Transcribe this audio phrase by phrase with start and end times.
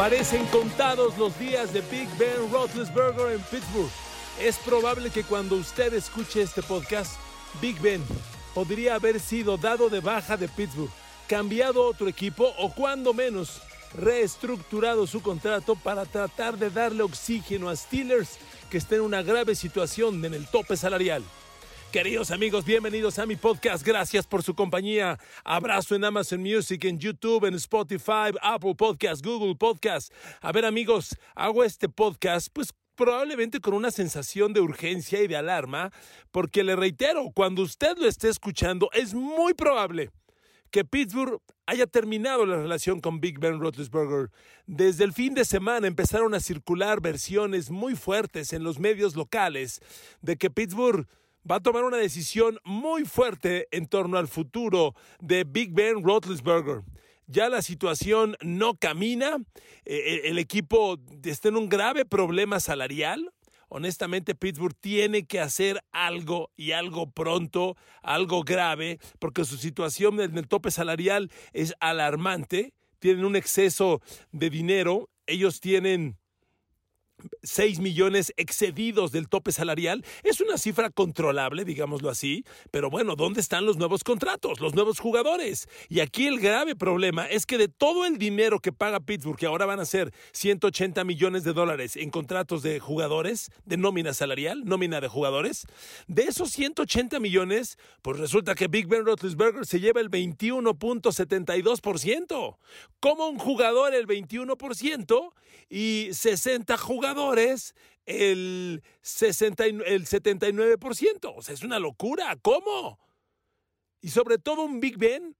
[0.00, 3.90] Parecen contados los días de Big Ben Roethlisberger en Pittsburgh.
[4.40, 7.16] Es probable que cuando usted escuche este podcast,
[7.60, 8.02] Big Ben
[8.54, 10.88] podría haber sido dado de baja de Pittsburgh,
[11.28, 13.60] cambiado a otro equipo o cuando menos
[13.92, 18.38] reestructurado su contrato para tratar de darle oxígeno a Steelers
[18.70, 21.22] que está en una grave situación en el tope salarial.
[21.92, 23.84] Queridos amigos, bienvenidos a mi podcast.
[23.84, 25.18] Gracias por su compañía.
[25.42, 30.12] Abrazo en Amazon Music, en YouTube, en Spotify, Apple Podcast, Google Podcast.
[30.40, 35.36] A ver amigos, hago este podcast pues probablemente con una sensación de urgencia y de
[35.36, 35.90] alarma,
[36.30, 40.10] porque le reitero, cuando usted lo esté escuchando, es muy probable
[40.70, 44.30] que Pittsburgh haya terminado la relación con Big Ben Roethlisberger.
[44.66, 49.80] Desde el fin de semana empezaron a circular versiones muy fuertes en los medios locales
[50.20, 51.08] de que Pittsburgh
[51.48, 56.82] va a tomar una decisión muy fuerte en torno al futuro de Big Ben Roethlisberger.
[57.26, 59.36] Ya la situación no camina,
[59.84, 63.32] eh, el equipo está en un grave problema salarial.
[63.68, 70.36] Honestamente, Pittsburgh tiene que hacer algo y algo pronto, algo grave, porque su situación en
[70.36, 72.74] el tope salarial es alarmante.
[72.98, 74.02] Tienen un exceso
[74.32, 75.08] de dinero.
[75.26, 76.18] Ellos tienen
[77.42, 80.04] 6 millones excedidos del tope salarial.
[80.22, 85.00] Es una cifra controlable, digámoslo así, pero bueno, ¿dónde están los nuevos contratos, los nuevos
[85.00, 85.68] jugadores?
[85.88, 89.46] Y aquí el grave problema es que de todo el dinero que paga Pittsburgh, que
[89.46, 94.64] ahora van a ser 180 millones de dólares en contratos de jugadores, de nómina salarial,
[94.64, 95.66] nómina de jugadores,
[96.06, 102.56] de esos 180 millones, pues resulta que Big Ben Roethlisberger se lleva el 21.72%.
[103.00, 105.32] Como un jugador el 21%
[105.68, 107.09] y 60 jugadores
[108.06, 111.32] el, 60, el 79%.
[111.36, 112.36] O sea, es una locura.
[112.42, 112.98] ¿Cómo?
[114.00, 115.36] Y sobre todo un Big Ben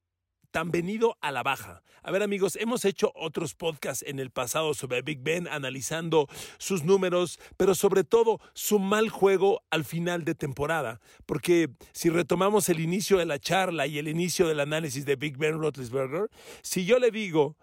[0.50, 1.82] tan venido a la baja.
[2.03, 6.82] A ver amigos, hemos hecho otros podcasts en el pasado sobre Big Ben analizando sus
[6.82, 11.00] números, pero sobre todo su mal juego al final de temporada.
[11.26, 15.37] Porque si retomamos el inicio de la charla y el inicio del análisis de Big
[15.37, 16.31] Ben Roethlisberger,
[16.62, 17.56] si yo le digo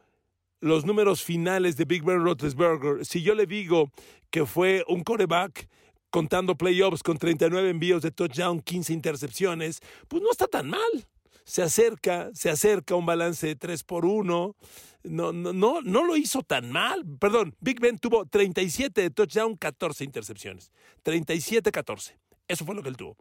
[0.59, 3.91] los números finales de Big Ben Roethlisberger, si yo le digo
[4.29, 5.67] que fue un coreback
[6.09, 11.07] contando playoffs con 39 envíos de touchdown, 15 intercepciones, pues no está tan mal.
[11.43, 14.55] Se acerca, se acerca un balance de 3 por 1.
[15.03, 17.05] No, no, no, no lo hizo tan mal.
[17.19, 20.71] Perdón, Big Ben tuvo 37 de touchdown, 14 intercepciones.
[21.05, 22.15] 37-14.
[22.49, 23.17] Eso fue lo que él tuvo,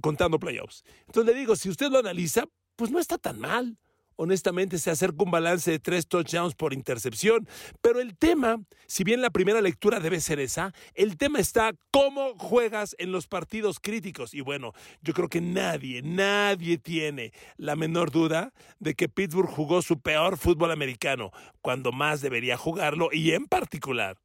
[0.00, 0.82] contando playoffs.
[1.06, 2.44] Entonces le digo, si usted lo analiza,
[2.74, 3.78] pues no está tan mal
[4.16, 7.48] honestamente se acerca un balance de tres touchdowns por intercepción.
[7.80, 12.34] Pero el tema, si bien la primera lectura debe ser esa, el tema está cómo
[12.36, 14.34] juegas en los partidos críticos.
[14.34, 14.72] Y bueno,
[15.02, 20.36] yo creo que nadie, nadie tiene la menor duda de que Pittsburgh jugó su peor
[20.36, 21.30] fútbol americano,
[21.62, 24.16] cuando más debería jugarlo y en particular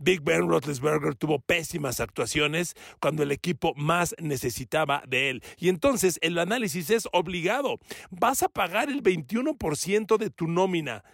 [0.00, 5.42] Big Ben Roethlisberger tuvo pésimas actuaciones cuando el equipo más necesitaba de él.
[5.58, 7.78] Y entonces el análisis es obligado.
[8.10, 11.04] Vas a pagar el 21% de tu nómina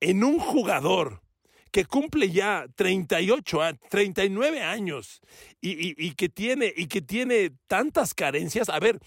[0.00, 1.22] en un jugador
[1.70, 3.60] que cumple ya 38,
[3.90, 5.20] 39 años
[5.60, 8.68] y, y, que tiene, y que tiene tantas carencias.
[8.68, 9.00] A ver,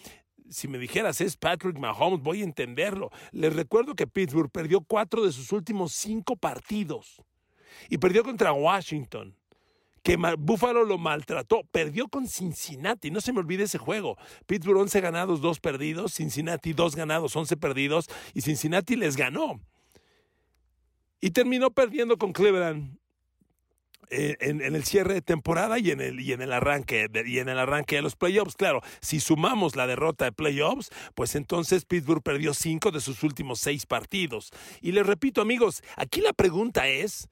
[0.49, 3.09] si me dijeras es Patrick Mahomes, voy a entenderlo.
[3.31, 7.21] Les recuerdo que Pittsburgh perdió cuatro de sus últimos cinco partidos
[7.89, 9.35] y perdió contra Washington
[10.07, 14.17] que Buffalo lo maltrató, perdió con Cincinnati, no se me olvide ese juego.
[14.45, 19.59] Pittsburgh 11 ganados, 2 perdidos, Cincinnati 2 ganados, 11 perdidos y Cincinnati les ganó.
[21.19, 22.97] Y terminó perdiendo con Cleveland
[24.09, 27.39] eh, en, el cierre de temporada y en el, y en el arranque de, y
[27.39, 28.55] en el arranque de los playoffs.
[28.55, 33.59] Claro, si sumamos la derrota de playoffs, pues entonces Pittsburgh perdió cinco de sus últimos
[33.59, 34.51] seis partidos.
[34.79, 37.27] Y les repito, amigos, aquí la pregunta es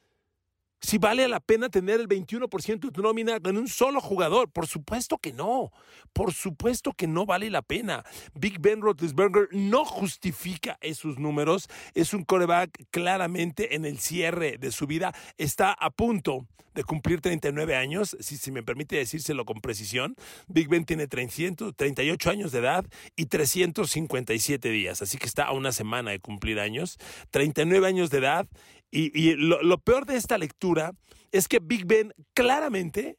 [0.85, 4.51] si vale la pena tener el 21% de tu nómina en un solo jugador.
[4.51, 5.71] Por supuesto que no.
[6.13, 8.05] Por supuesto que no vale la pena.
[8.35, 11.67] Big Ben Roethlisberger no justifica esos números.
[11.95, 15.13] Es un coreback claramente en el cierre de su vida.
[15.37, 20.15] Está a punto de cumplir 39 años, si, si me permite decírselo con precisión.
[20.47, 22.85] Big Ben tiene 38 años de edad
[23.15, 25.01] y 357 días.
[25.01, 26.97] Así que está a una semana de cumplir años.
[27.31, 28.47] 39 años de edad
[28.95, 30.93] y, lo, peor de esta lectura
[31.31, 33.17] es que Big Ben claramente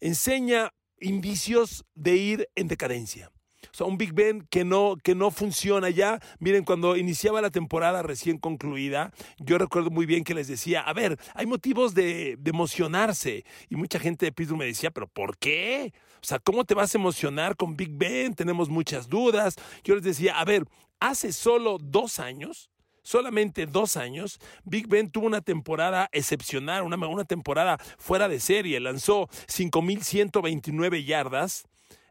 [0.00, 3.30] enseña indicios de ir en decadencia.
[3.72, 6.20] O sea, un Big Ben que no, que no funciona ya.
[6.40, 10.92] Miren, cuando iniciaba la temporada recién concluida, yo recuerdo muy bien que les decía, a
[10.92, 13.44] ver, hay motivos de, de emocionarse.
[13.68, 15.92] Y mucha gente de Pittsburgh me decía, pero ¿por qué?
[16.20, 18.34] O sea, ¿cómo te vas a emocionar con Big Ben?
[18.34, 19.54] Tenemos muchas dudas.
[19.84, 20.64] Yo les decía, a ver,
[20.98, 22.70] hace solo dos años,
[23.08, 28.78] solamente dos años, Big Ben tuvo una temporada excepcional, una, una temporada fuera de serie.
[28.80, 31.64] Lanzó 5.129 yardas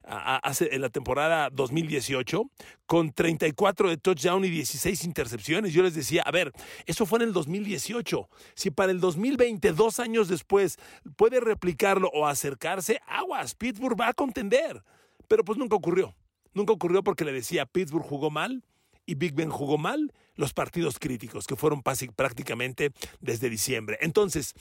[0.03, 2.49] en la temporada 2018
[2.85, 5.73] con 34 de touchdown y 16 intercepciones.
[5.73, 6.51] Yo les decía, a ver,
[6.87, 8.27] eso fue en el 2018.
[8.55, 10.79] Si para el 2020, dos años después,
[11.15, 14.81] puede replicarlo o acercarse, aguas, Pittsburgh va a contender.
[15.27, 16.15] Pero pues nunca ocurrió.
[16.53, 18.63] Nunca ocurrió porque le decía, Pittsburgh jugó mal
[19.07, 23.97] y Big Ben jugó mal los partidos críticos, que fueron prácticamente desde diciembre.
[24.01, 24.53] Entonces,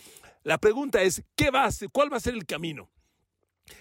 [0.43, 2.89] la pregunta es, ¿qué va ¿cuál va a ser el camino?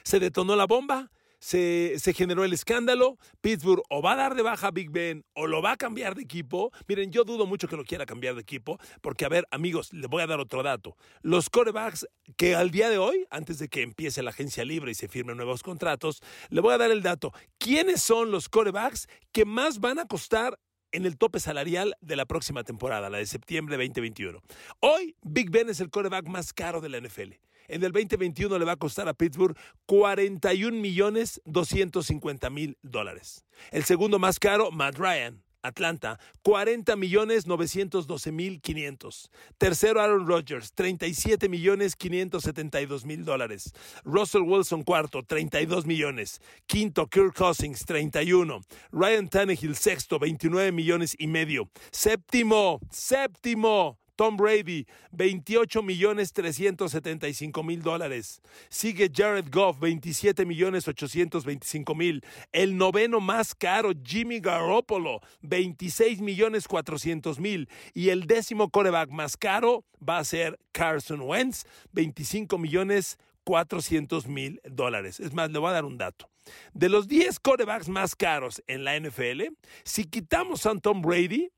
[0.03, 1.11] ¿Se detonó la bomba?
[1.45, 3.19] Se, generó el escándalo.
[3.41, 6.15] Pittsburgh o va a dar de baja a Big Ben o lo va a cambiar
[6.15, 6.71] de equipo.
[6.87, 10.09] Miren, yo dudo mucho que lo quiera cambiar de equipo, porque, a ver, amigos, les
[10.09, 10.97] voy a dar otro dato.
[11.21, 14.95] Los corebacks que al día de hoy, antes de que empiece la agencia libre y
[14.95, 17.31] se firmen nuevos contratos, le voy a dar el dato.
[17.59, 20.57] ¿Quiénes son los corebacks que más van a costar
[20.91, 24.41] en el tope salarial de la próxima temporada, la de septiembre 2021.
[24.79, 27.33] Hoy, Big Ben es el coreback más caro de la NFL.
[27.67, 33.45] En el 2021 le va a costar a Pittsburgh 41 millones 250 mil dólares.
[33.71, 39.31] El segundo más caro, Matt Ryan, Atlanta, 40 millones 912 mil 500.
[39.57, 43.73] Tercero, Aaron Rodgers, 37 millones 572 mil dólares.
[44.03, 46.39] Russell Wilson, cuarto, 32 millones.
[46.67, 48.61] Quinto, Kirk Cousins, 31.
[48.91, 51.69] Ryan Tannehill, sexto, 29 millones y medio.
[51.91, 58.41] Séptimo, séptimo, Tom Brady, 28 millones 375 mil dólares.
[58.69, 62.23] Sigue Jared Goff, 27 millones 825 mil.
[62.51, 67.69] El noveno más caro, Jimmy Garoppolo, 26 millones 400 mil.
[67.93, 74.61] Y el décimo coreback más caro va a ser Carson Wentz, 25 millones 400 mil
[74.63, 75.19] dólares.
[75.19, 76.29] Es más, le voy a dar un dato.
[76.73, 79.43] De los 10 corebacks más caros en la NFL,
[79.83, 81.49] si quitamos a Tom Brady,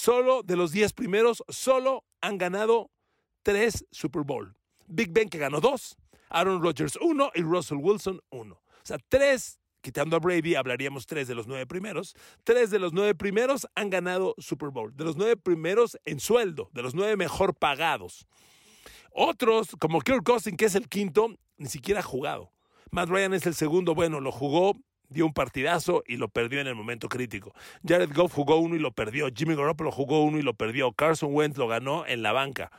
[0.00, 2.92] Solo de los 10 primeros, solo han ganado
[3.42, 4.54] 3 Super Bowl.
[4.86, 5.96] Big Ben que ganó 2,
[6.28, 8.54] Aaron Rodgers 1 y Russell Wilson 1.
[8.54, 12.14] O sea, 3, quitando a Brady, hablaríamos 3 de los 9 primeros.
[12.44, 14.96] 3 de los 9 primeros han ganado Super Bowl.
[14.96, 18.28] De los 9 primeros en sueldo, de los 9 mejor pagados.
[19.10, 22.52] Otros, como Kirk Cousins, que es el quinto, ni siquiera ha jugado.
[22.92, 24.74] Matt Ryan es el segundo, bueno, lo jugó
[25.08, 27.52] dio un partidazo y lo perdió en el momento crítico.
[27.86, 29.28] Jared Goff jugó uno y lo perdió.
[29.34, 30.92] Jimmy Garoppolo jugó uno y lo perdió.
[30.92, 32.70] Carson Wentz lo ganó en la banca.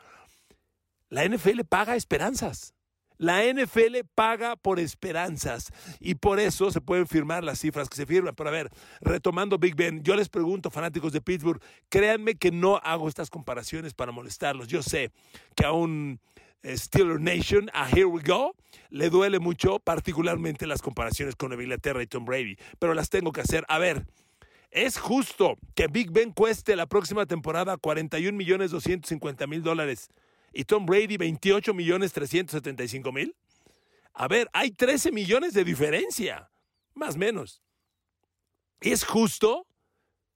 [1.10, 2.74] La NFL paga esperanzas.
[3.18, 8.06] La NFL paga por esperanzas y por eso se pueden firmar las cifras que se
[8.06, 8.34] firman.
[8.34, 8.70] Pero a ver,
[9.02, 13.94] retomando Big Ben, yo les pregunto, fanáticos de Pittsburgh, créanme que no hago estas comparaciones
[13.94, 14.70] para molestarlos.
[14.70, 15.12] Yo sé
[15.54, 16.22] que aún
[16.64, 18.56] Steeler Nation a Here We Go,
[18.90, 23.42] le duele mucho, particularmente las comparaciones con Inglaterra y Tom Brady, pero las tengo que
[23.42, 23.66] hacer.
[23.70, 24.06] A ver,
[24.72, 30.10] ¿es justo que Big Ben cueste la próxima temporada 41 millones 250 mil dólares
[30.54, 33.36] y Tom Brady 28 millones 375 mil?
[34.14, 36.50] A ver, hay 13 millones de diferencia,
[36.94, 37.62] más o menos.
[38.82, 39.66] ¿Es justo?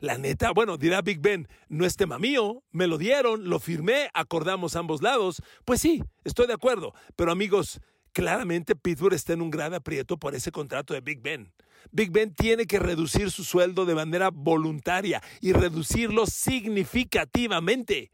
[0.04, 4.10] La neta, bueno, dirá Big Ben, no es tema mío, me lo dieron, lo firmé,
[4.14, 5.42] acordamos ambos lados.
[5.64, 6.94] Pues sí, estoy de acuerdo.
[7.16, 7.80] Pero amigos,
[8.12, 11.54] claramente Pittsburgh está en un gran aprieto por ese contrato de Big Ben.
[11.94, 18.12] Big Ben tiene que reducir su sueldo de manera voluntaria y reducirlo significativamente.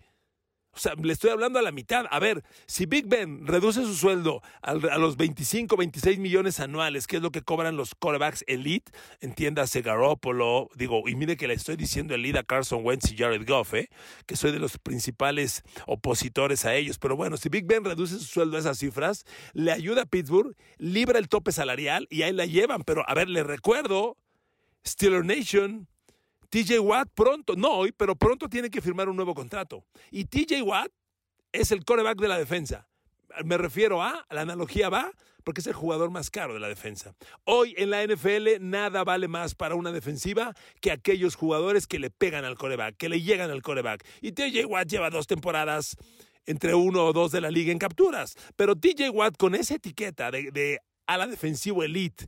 [0.72, 2.06] O sea, le estoy hablando a la mitad.
[2.10, 7.18] A ver, si Big Ben reduce su sueldo a, los 25, 26 millones anuales, que
[7.18, 11.76] es lo que cobran los quarterbacks elite, entiéndase Garoppolo, digo, y mire que le estoy
[11.76, 13.90] diciendo elite a Carson Wentz y Jared Goff, ¿eh?
[14.26, 17.00] que soy de los principales opositores a ellos.
[17.00, 20.56] Pero bueno, si Big Ben reduce su sueldo a esas cifras, le ayuda a Pittsburgh,
[20.78, 22.84] libra el tope salarial y ahí la llevan.
[22.84, 24.18] Pero a ver, le recuerdo,
[24.86, 25.88] Steeler Nation,
[26.50, 29.86] TJ Watt pronto, no hoy, pero pronto tiene que firmar un nuevo contrato.
[30.12, 30.92] Y TJ Watt
[31.52, 32.88] es el coreback de la defensa.
[33.46, 35.12] Me refiero a, la analogía va,
[35.44, 37.14] porque es el jugador más caro de la defensa.
[37.44, 42.10] Hoy en la NFL nada vale más para una defensiva que aquellos jugadores que le
[42.10, 44.04] pegan al coreback, que le llegan al coreback.
[44.22, 45.96] Y TJ Watt lleva dos temporadas
[46.46, 48.36] entre uno o dos de la liga en capturas.
[48.56, 52.26] Pero TJ Watt con esa etiqueta de, de ala defensivo elite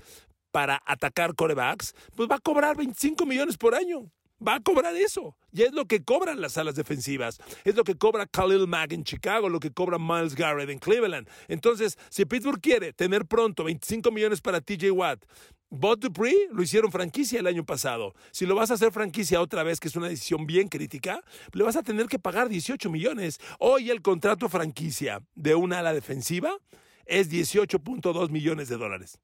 [0.51, 4.11] para atacar corebacks, pues va a cobrar 25 millones por año.
[4.45, 5.35] Va a cobrar eso.
[5.51, 7.39] Y es lo que cobran las alas defensivas.
[7.63, 11.29] Es lo que cobra Khalil Mack en Chicago, lo que cobra Miles Garrett en Cleveland.
[11.47, 15.25] Entonces, si Pittsburgh quiere tener pronto 25 millones para TJ Watt,
[15.69, 18.15] Bob Dupree lo hicieron franquicia el año pasado.
[18.31, 21.63] Si lo vas a hacer franquicia otra vez, que es una decisión bien crítica, le
[21.63, 23.39] vas a tener que pagar 18 millones.
[23.59, 26.57] Hoy el contrato franquicia de una ala defensiva
[27.05, 29.19] es 18.2 millones de dólares.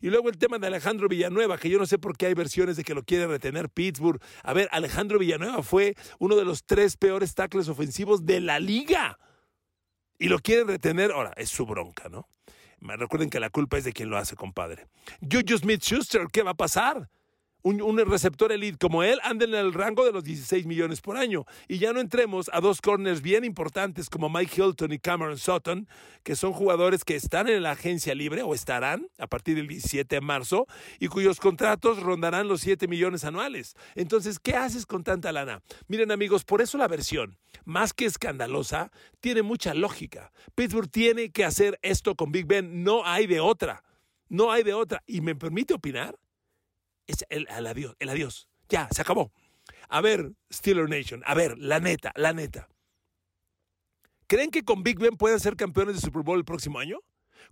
[0.00, 2.76] Y luego el tema de Alejandro Villanueva, que yo no sé por qué hay versiones
[2.76, 4.20] de que lo quiere retener Pittsburgh.
[4.42, 9.18] A ver, Alejandro Villanueva fue uno de los tres peores tackles ofensivos de la liga.
[10.18, 11.10] Y lo quieren retener.
[11.12, 12.28] Ahora, es su bronca, ¿no?
[12.80, 14.88] Recuerden que la culpa es de quien lo hace, compadre.
[15.20, 17.08] Juju Smith Schuster, ¿qué va a pasar?
[17.62, 21.44] Un, receptor elite como él anda en el rango de los 16 millones por año.
[21.68, 25.88] Y ya no entremos a dos corners bien importantes como Mike Hilton y Cameron Sutton,
[26.22, 30.16] que son jugadores que están en la agencia libre o estarán a partir del 17
[30.16, 30.66] de marzo
[30.98, 33.74] y cuyos contratos rondarán los 7 millones anuales.
[33.94, 35.62] Entonces, ¿qué haces con tanta lana?
[35.88, 38.90] Miren amigos, por eso la versión, más que escandalosa,
[39.20, 40.32] tiene mucha lógica.
[40.54, 43.84] Pittsburgh tiene que hacer esto con Big Ben, no hay de otra.
[44.28, 45.02] No hay de otra.
[45.06, 46.18] Y me permite opinar
[47.12, 48.48] es el, adiós, el adiós.
[48.68, 49.32] Ya, se acabó.
[49.88, 52.68] A ver, Steeler Nation, a ver, la neta, la neta.
[54.26, 56.98] ¿Creen que con Big Ben pueden ser campeones de Super Bowl el próximo año?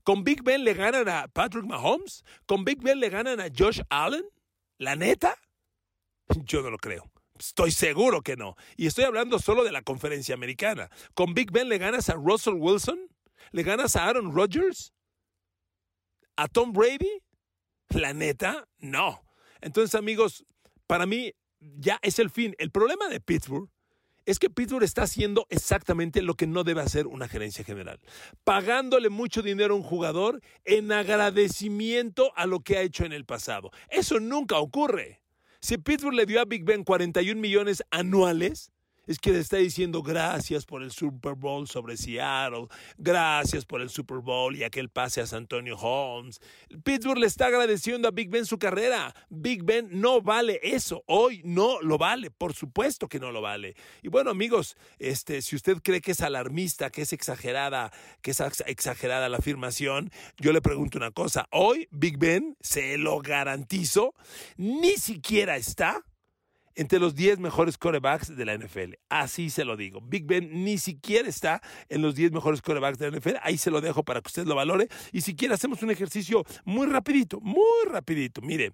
[0.02, 2.24] ¿Con Big Ben le ganan a Patrick Mahomes?
[2.46, 4.24] ¿Con Big Ben le ganan a Josh Allen?
[4.78, 5.36] ¿La neta?
[6.44, 7.10] Yo no lo creo.
[7.38, 8.56] Estoy seguro que no.
[8.76, 10.90] Y estoy hablando solo de la conferencia americana.
[11.14, 12.98] ¿Con Big Ben le ganas a Russell Wilson?
[13.50, 14.92] ¿Le ganas a Aaron Rodgers?
[16.36, 17.22] ¿A Tom Brady?
[17.90, 19.22] La neta, no.
[19.60, 20.44] Entonces, amigos,
[20.86, 22.54] para mí ya es el fin.
[22.58, 23.68] El problema de Pittsburgh
[24.26, 28.00] es que Pittsburgh está haciendo exactamente lo que no debe hacer una gerencia general,
[28.44, 33.24] pagándole mucho dinero a un jugador en agradecimiento a lo que ha hecho en el
[33.24, 33.70] pasado.
[33.88, 35.20] Eso nunca ocurre.
[35.60, 38.70] Si Pittsburgh le dio a Big Ben 41 millones anuales,
[39.10, 44.18] es le está diciendo gracias por el Super Bowl sobre Seattle, gracias por el Super
[44.18, 46.40] Bowl y aquel pase a San Antonio Holmes.
[46.84, 49.12] Pittsburgh le está agradeciendo a Big Ben su carrera.
[49.28, 51.02] Big Ben no vale eso.
[51.06, 52.30] Hoy no lo vale.
[52.30, 53.74] Por supuesto que no lo vale.
[54.02, 57.90] Y bueno, amigos, este, si usted cree que es alarmista, que es exagerada,
[58.22, 61.48] que es exagerada la afirmación, yo le pregunto una cosa.
[61.50, 64.14] Hoy Big Ben, se lo garantizo,
[64.56, 66.04] ni siquiera está
[66.74, 68.94] entre los 10 mejores corebacks de la NFL.
[69.08, 70.00] Así se lo digo.
[70.00, 73.36] Big Ben ni siquiera está en los 10 mejores corebacks de la NFL.
[73.42, 74.88] Ahí se lo dejo para que usted lo valore.
[75.12, 78.40] Y si quiere, hacemos un ejercicio muy rapidito, muy rapidito.
[78.40, 78.72] Mire,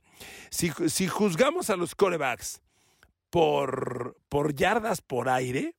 [0.50, 2.62] si, si juzgamos a los corebacks
[3.30, 5.74] por, por yardas por aire,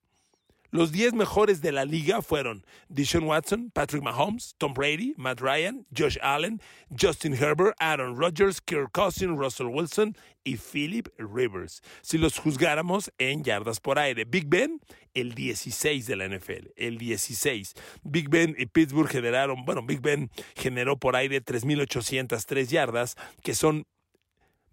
[0.71, 5.85] los 10 mejores de la liga fueron Deshaun Watson, Patrick Mahomes, Tom Brady, Matt Ryan,
[5.95, 11.81] Josh Allen, Justin Herbert, Aaron Rodgers, Kirk Cousins, Russell Wilson y Philip Rivers.
[12.01, 14.79] Si los juzgáramos en yardas por aire, Big Ben,
[15.13, 17.73] el 16 de la NFL, el 16.
[18.03, 23.85] Big Ben y Pittsburgh generaron, bueno, Big Ben generó por aire 3.803 yardas, que son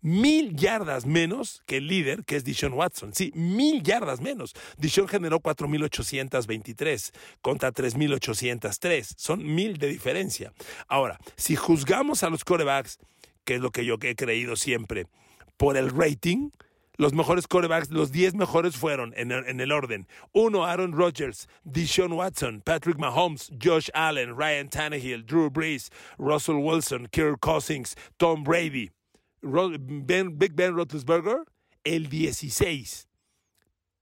[0.04, 3.14] mil yardas menos que el líder, que es Dishon Watson.
[3.14, 4.52] Sí, mil yardas menos.
[4.76, 9.14] Dishon generó 4.823 contra 3.803.
[9.16, 10.52] Son mil de diferencia.
[10.88, 12.99] Ahora, si juzgamos a los corebacks,
[13.44, 15.06] que es lo que yo he creído siempre,
[15.56, 16.50] por el rating,
[16.99, 20.06] los mejores corebacks, los 10 mejores fueron en, el orden.
[20.32, 27.08] Uno, Aaron Rodgers, Deshaun Watson, Patrick Mahomes, Josh Allen, Ryan Tannehill, Drew Brees, Russell Wilson,
[27.11, 28.90] Kirk Cousins, Tom Brady.
[29.45, 31.45] Big Ben Roethlisberger
[31.85, 33.09] el 16.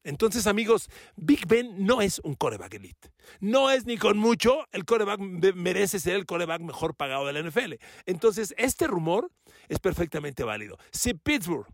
[0.05, 3.13] Entonces, amigos, Big Ben no es un coreback elite.
[3.41, 7.43] No es ni con mucho, el coreback merece ser el coreback mejor pagado de la
[7.43, 7.75] NFL.
[8.07, 9.31] Entonces, este rumor
[9.69, 10.77] es perfectamente válido.
[10.91, 11.67] Si Pittsburgh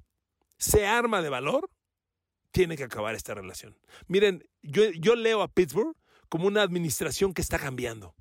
[0.59, 1.71] se arma de valor,
[2.51, 3.79] tiene que acabar esta relación.
[4.09, 5.97] Miren, yo, yo leo a Pittsburgh
[6.29, 8.15] como una administración que está cambiando.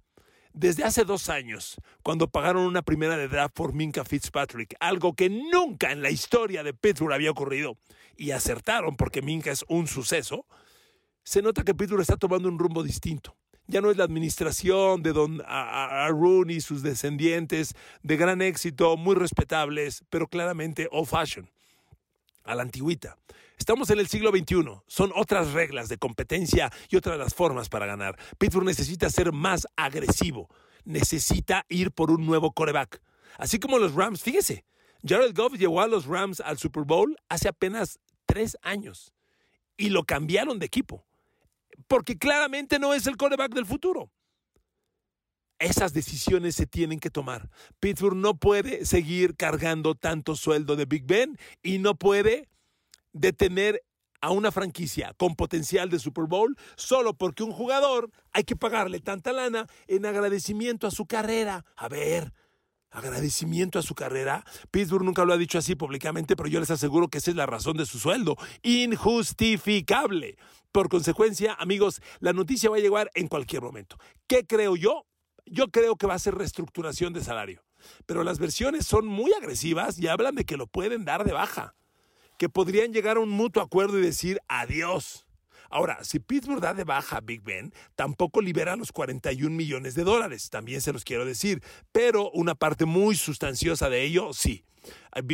[0.60, 5.30] Desde hace dos años, cuando pagaron una primera de draft por Minka Fitzpatrick, algo que
[5.30, 7.78] nunca en la historia de Pittsburgh había ocurrido,
[8.16, 10.48] y acertaron porque Minka es un suceso,
[11.24, 13.38] se nota que Pittsburgh está tomando un rumbo distinto.
[13.68, 19.14] Ya no es la administración de Don Arun y sus descendientes, de gran éxito, muy
[19.14, 21.52] respetables, pero claramente old fashion,
[22.48, 23.18] a la antigüita.
[23.58, 24.82] Estamos en el siglo XXI.
[24.88, 28.18] Son otras reglas de competencia y otras las formas para ganar.
[28.38, 30.50] Pittsburgh necesita ser más agresivo.
[30.86, 33.02] Necesita ir por un nuevo coreback.
[33.38, 34.66] Así como los Rams, fíjese,
[35.04, 39.14] Jared Goff llevó a los Rams al Super Bowl hace apenas tres años
[39.76, 41.06] y lo cambiaron de equipo.
[41.88, 44.12] Porque claramente no es el coreback del futuro.
[45.60, 47.50] Esas decisiones se tienen que tomar.
[47.80, 52.48] Pittsburgh no puede seguir cargando tanto sueldo de Big Ben y no puede
[53.14, 53.84] detener
[54.22, 59.00] a una franquicia con potencial de Super Bowl solo porque un jugador hay que pagarle
[59.00, 61.66] tanta lana en agradecimiento a su carrera.
[61.76, 62.34] A ver,
[62.92, 64.44] agradecimiento a su carrera.
[64.72, 67.46] Pittsburgh nunca lo ha dicho así públicamente, pero yo les aseguro que esa es la
[67.46, 68.38] razón de su sueldo.
[68.64, 70.38] Injustificable.
[70.72, 73.98] Por consecuencia, amigos, la noticia va a llegar en cualquier momento.
[74.28, 75.06] ¿Qué creo yo?
[75.52, 77.64] Yo creo que va a ser reestructuración de salario.
[78.06, 81.76] Pero las versiones son muy agresivas y hablan de que lo pueden dar de baja
[82.38, 85.27] que podrían llegar a un mutuo acuerdo y decir adiós.
[85.70, 90.04] Ahora, si Pittsburgh da de baja a Big Ben, tampoco libera los 41 millones de
[90.04, 94.64] dólares, también se los quiero decir, pero una parte muy sustanciosa de ello, sí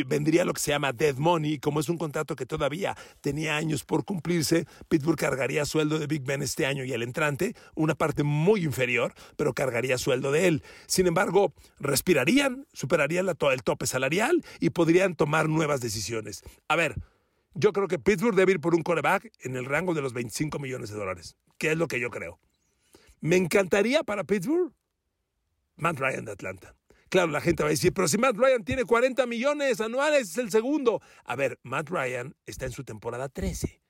[0.05, 3.83] vendría lo que se llama dead money, como es un contrato que todavía tenía años
[3.83, 8.23] por cumplirse, Pittsburgh cargaría sueldo de Big Ben este año y el entrante, una parte
[8.23, 10.63] muy inferior, pero cargaría sueldo de él.
[10.87, 16.43] Sin embargo, respirarían, superarían el tope salarial y podrían tomar nuevas decisiones.
[16.67, 16.95] A ver,
[17.53, 20.59] yo creo que Pittsburgh debe ir por un coreback en el rango de los 25
[20.59, 22.39] millones de dólares, que es lo que yo creo.
[23.21, 24.73] Me encantaría para Pittsburgh
[25.75, 26.75] Matt Ryan de Atlanta.
[27.09, 30.37] Claro, la gente va a decir, pero si Matt Ryan tiene 40 millones anuales, es
[30.37, 31.01] el segundo.
[31.25, 33.81] A ver, Matt Ryan está en su temporada 13.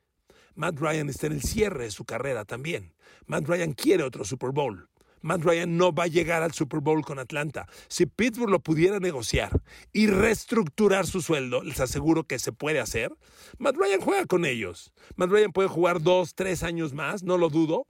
[0.56, 2.94] Matt Ryan está en el cierre de su carrera también.
[3.26, 4.90] Matt Ryan quiere otro Super Bowl.
[5.24, 7.66] Matt Ryan no va a llegar al Super Bowl con Atlanta.
[7.88, 9.62] Si Pittsburgh lo pudiera negociar
[9.92, 13.16] y reestructurar su sueldo, les aseguro que se puede hacer.
[13.58, 14.94] Matt Ryan juega con ellos.
[15.16, 17.88] Matt Ryan puede jugar dos, tres años más, no lo dudo.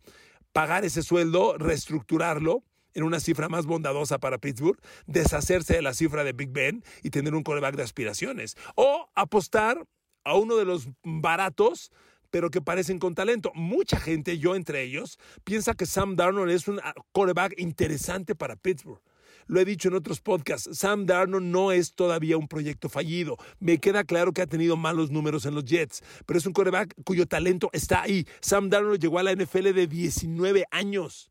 [0.54, 6.24] Pagar ese sueldo, reestructurarlo en una cifra más bondadosa para Pittsburgh, deshacerse de la cifra
[6.24, 8.56] de Big Ben y tener un coreback de aspiraciones.
[8.76, 9.84] O apostar
[10.24, 11.92] a uno de los baratos
[12.34, 13.52] pero que parecen con talento.
[13.54, 19.00] Mucha gente, yo entre ellos, piensa que Sam Darnold es un coreback interesante para Pittsburgh.
[19.46, 23.38] Lo he dicho en otros podcasts, Sam Darnold no es todavía un proyecto fallido.
[23.60, 26.96] Me queda claro que ha tenido malos números en los Jets, pero es un coreback
[27.06, 28.26] cuyo talento está ahí.
[28.42, 31.30] Sam Darnold llegó a la NFL de 19 años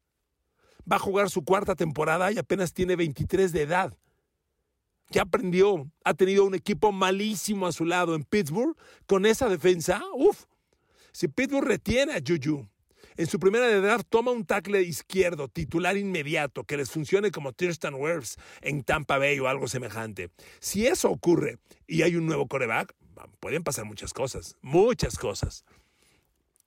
[0.91, 3.97] va a jugar su cuarta temporada y apenas tiene 23 de edad.
[5.11, 8.77] Ya aprendió, ha tenido un equipo malísimo a su lado en Pittsburgh.
[9.07, 10.47] Con esa defensa, uff,
[11.13, 12.67] si Pittsburgh retiene a Juju,
[13.17, 17.95] en su primera edad toma un tackle izquierdo, titular inmediato, que les funcione como Thurston
[17.95, 20.31] Wirfs en Tampa Bay o algo semejante.
[20.61, 22.95] Si eso ocurre y hay un nuevo coreback,
[23.41, 25.65] pueden pasar muchas cosas, muchas cosas.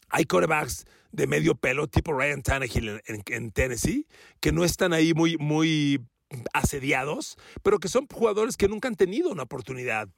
[0.10, 4.06] Hay corebacks de medio pelo, tipo Ryan Tannehill en, Tennessee,
[4.40, 6.06] que no están ahí muy, muy
[6.54, 10.10] asediados, pero que son jugadores que nunca han tenido una oportunidad.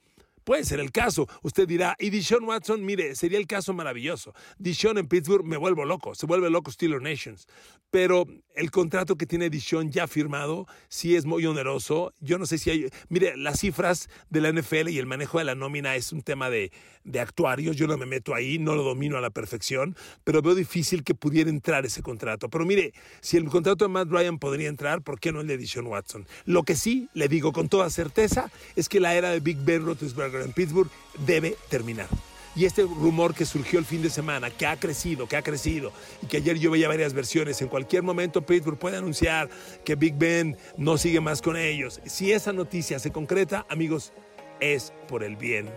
[0.48, 1.28] Puede ser el caso.
[1.42, 4.34] Usted dirá, y Dishon Watson, mire, sería el caso maravilloso.
[4.58, 7.50] Dishon en Pittsburgh me vuelvo loco, se vuelve loco Steeler Nations.
[7.92, 12.14] Pero el contrato que tiene Dishon ya firmado sí es muy oneroso.
[12.22, 12.90] Yo no sé si hay.
[13.10, 16.50] Mire, las cifras de la NFL y el manejo de la nómina es un tema
[16.50, 16.72] de,
[17.04, 17.76] de actuarios.
[17.76, 21.14] Yo no me meto ahí, no lo domino a la perfección, pero veo difícil que
[21.14, 22.50] pudiera entrar ese contrato.
[22.50, 25.58] Pero mire, si el contrato de Matt Ryan podría entrar, ¿por qué no el de
[25.58, 26.26] Dishon Watson?
[26.46, 29.86] Lo que sí le digo con toda certeza es que la era de Big Ben
[29.86, 30.90] Roethlisberger en Pittsburgh
[31.26, 32.08] debe terminar.
[32.56, 35.92] Y este rumor que surgió el fin de semana, que ha crecido, que ha crecido,
[36.24, 39.48] y que ayer yo veía varias versiones, en cualquier momento Pittsburgh puede anunciar
[39.86, 42.02] que Big Ben no sigue más con ellos.
[42.06, 44.12] Si esa noticia se concreta, amigos,
[44.60, 45.70] es por el bien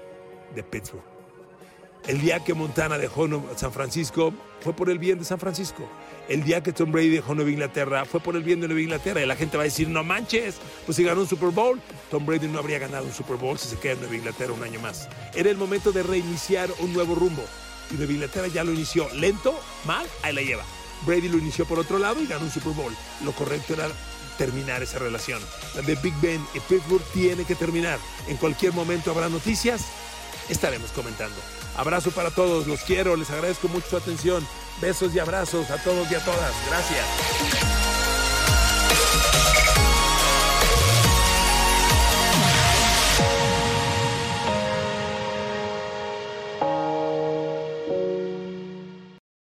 [0.55, 1.05] de Pittsburgh.
[2.09, 5.87] El día que Montana dejó San Francisco fue por el bien de San Francisco.
[6.30, 9.20] El día que Tom Brady dejó Nueva Inglaterra fue por el bien de Nueva Inglaterra.
[9.20, 12.24] Y la gente va a decir, no manches, pues si ganó un Super Bowl, Tom
[12.24, 14.78] Brady no habría ganado un Super Bowl si se queda en Nueva Inglaterra un año
[14.78, 15.08] más.
[15.34, 17.42] Era el momento de reiniciar un nuevo rumbo.
[17.90, 19.12] Y Nueva Inglaterra ya lo inició.
[19.12, 20.62] Lento, mal, ahí la lleva.
[21.04, 22.94] Brady lo inició por otro lado y ganó un Super Bowl.
[23.24, 23.88] Lo correcto era
[24.38, 25.42] terminar esa relación.
[25.74, 27.98] La de Big Ben y Pittsburgh tiene que terminar.
[28.28, 29.84] En cualquier momento habrá noticias
[30.50, 31.36] estaremos comentando.
[31.76, 34.46] Abrazo para todos, los quiero, les agradezco mucho su atención.
[34.80, 36.52] Besos y abrazos a todos y a todas.
[36.68, 37.06] Gracias.